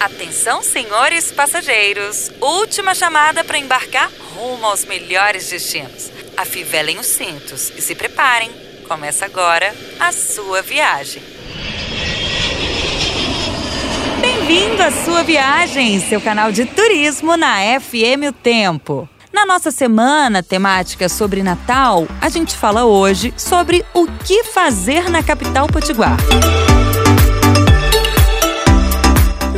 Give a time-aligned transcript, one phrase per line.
[0.00, 2.30] Atenção, senhores passageiros.
[2.40, 6.10] Última chamada para embarcar rumo aos melhores destinos.
[6.36, 8.48] Afivelem os cintos e se preparem.
[8.86, 11.20] Começa agora a sua viagem.
[14.20, 19.08] Bem-vindo à sua viagem, seu canal de turismo na FM O Tempo.
[19.32, 25.24] Na nossa semana temática sobre Natal, a gente fala hoje sobre o que fazer na
[25.24, 26.16] capital potiguar.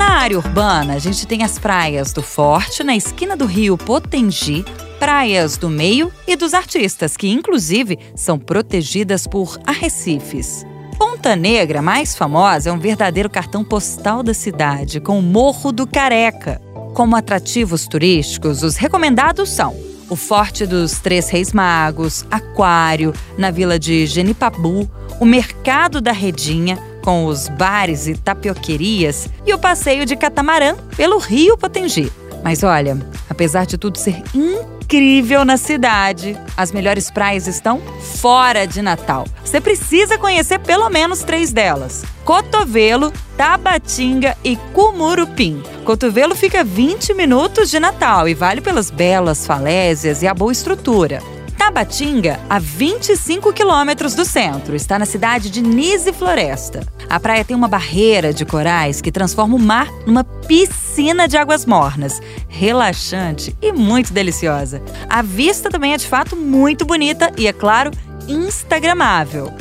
[0.00, 4.64] Na área urbana, a gente tem as praias do Forte, na esquina do rio Potengi,
[4.98, 10.64] praias do meio e dos artistas, que inclusive são protegidas por arrecifes.
[10.96, 15.86] Ponta Negra, mais famosa, é um verdadeiro cartão postal da cidade, com o Morro do
[15.86, 16.62] Careca.
[16.94, 19.76] Como atrativos turísticos, os recomendados são
[20.08, 26.89] o Forte dos Três Reis Magos, Aquário, na vila de Genipabu, o Mercado da Redinha,
[27.02, 32.10] com os bares e tapioquerias, e o passeio de catamarã pelo Rio Potengi.
[32.42, 37.80] Mas olha, apesar de tudo ser incrível na cidade, as melhores praias estão
[38.20, 39.26] fora de Natal.
[39.44, 45.62] Você precisa conhecer pelo menos três delas: Cotovelo, Tabatinga e Cumurupim.
[45.84, 51.22] Cotovelo fica 20 minutos de Natal e vale pelas belas falésias e a boa estrutura.
[51.70, 56.84] Tabatinga, a 25 quilômetros do centro, está na cidade de Nise Floresta.
[57.08, 61.64] A praia tem uma barreira de corais que transforma o mar numa piscina de águas
[61.64, 64.82] mornas, relaxante e muito deliciosa.
[65.08, 67.92] A vista também é de fato muito bonita e, é claro,
[68.26, 69.54] instagramável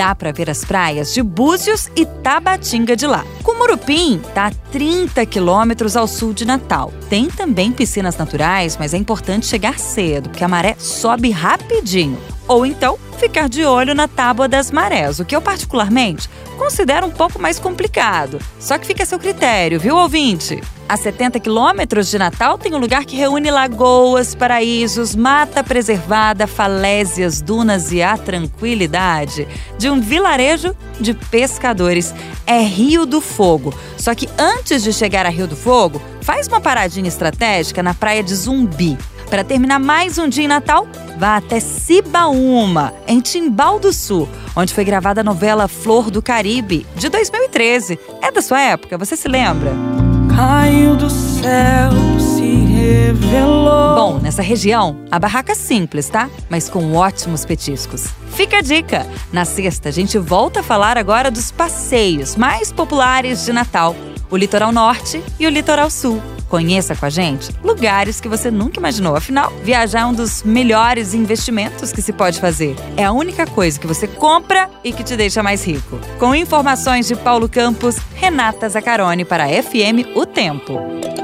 [0.00, 3.22] dá para ver as praias de Búzios e Tabatinga de lá.
[3.42, 6.90] Cumurupim está a 30 quilômetros ao sul de Natal.
[7.10, 12.18] Tem também piscinas naturais, mas é importante chegar cedo, porque a maré sobe rapidinho.
[12.48, 16.28] Ou então, ficar de olho na tábua das marés, o que eu particularmente
[16.60, 18.38] considero um pouco mais complicado.
[18.58, 20.60] Só que fica a seu critério, viu, ouvinte?
[20.86, 27.40] A 70 quilômetros de Natal tem um lugar que reúne lagoas, paraísos, mata preservada, falésias,
[27.40, 29.48] dunas e a tranquilidade
[29.78, 32.12] de um vilarejo de pescadores.
[32.46, 33.72] É Rio do Fogo.
[33.96, 38.22] Só que antes de chegar a Rio do Fogo, faz uma paradinha estratégica na praia
[38.22, 38.98] de Zumbi.
[39.30, 40.88] Para terminar mais um dia em Natal,
[41.20, 44.26] vá até Cibaúma, em Timbal do Sul,
[44.56, 47.98] onde foi gravada a novela Flor do Caribe, de 2013.
[48.22, 49.70] É da sua época, você se lembra?
[50.34, 53.94] caiu do céu, se revelou.
[53.94, 56.30] Bom, nessa região, a barraca é simples, tá?
[56.48, 58.06] Mas com ótimos petiscos.
[58.30, 59.06] Fica a dica!
[59.30, 63.94] Na sexta, a gente volta a falar agora dos passeios mais populares de Natal:
[64.30, 66.22] o litoral norte e o litoral sul.
[66.50, 69.16] Conheça com a gente lugares que você nunca imaginou.
[69.16, 72.74] Afinal, viajar é um dos melhores investimentos que se pode fazer.
[72.96, 75.98] É a única coisa que você compra e que te deixa mais rico.
[76.18, 81.19] Com informações de Paulo Campos, Renata Zacarone para FM O Tempo.